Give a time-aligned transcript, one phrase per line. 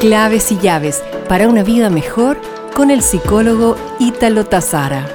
[0.00, 2.40] Claves y llaves para una vida mejor
[2.74, 5.06] con el psicólogo Ítalo Tazara.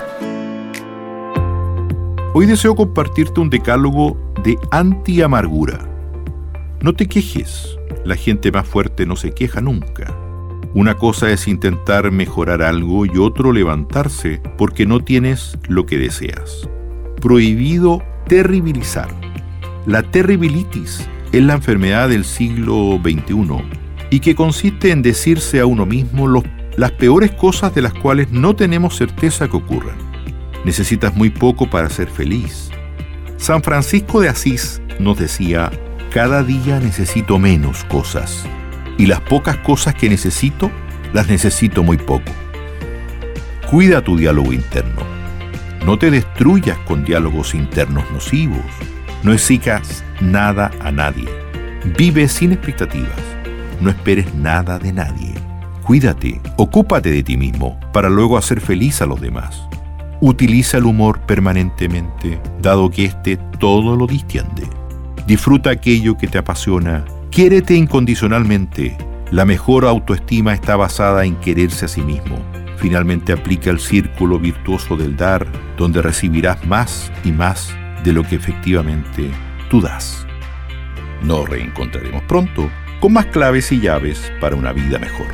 [2.35, 5.79] Hoy deseo compartirte un decálogo de anti-amargura.
[6.81, 10.15] No te quejes, la gente más fuerte no se queja nunca.
[10.75, 16.69] Una cosa es intentar mejorar algo y otro levantarse porque no tienes lo que deseas.
[17.19, 19.09] Prohibido terribilizar.
[19.87, 25.85] La terribilitis es la enfermedad del siglo XXI y que consiste en decirse a uno
[25.85, 26.43] mismo
[26.77, 29.97] las peores cosas de las cuales no tenemos certeza que ocurran.
[30.63, 32.69] Necesitas muy poco para ser feliz.
[33.37, 35.71] San Francisco de Asís nos decía,
[36.11, 38.45] cada día necesito menos cosas
[38.97, 40.71] y las pocas cosas que necesito
[41.13, 42.31] las necesito muy poco.
[43.69, 45.01] Cuida tu diálogo interno.
[45.85, 48.65] No te destruyas con diálogos internos nocivos.
[49.23, 51.29] No exijas nada a nadie.
[51.97, 53.34] Vive sin expectativas
[53.81, 55.33] no esperes nada de nadie.
[55.83, 59.67] Cuídate, ocúpate de ti mismo para luego hacer feliz a los demás.
[60.21, 64.67] Utiliza el humor permanentemente, dado que éste todo lo distiende.
[65.27, 67.05] Disfruta aquello que te apasiona.
[67.29, 68.97] Quiérete incondicionalmente.
[69.31, 72.39] La mejor autoestima está basada en quererse a sí mismo.
[72.77, 75.45] Finalmente aplica el círculo virtuoso del dar,
[75.77, 79.29] donde recibirás más y más de lo que efectivamente
[79.69, 80.25] tú das.
[81.23, 82.69] Nos reencontraremos pronto
[83.05, 85.27] con más claves y llaves para una vida mejor.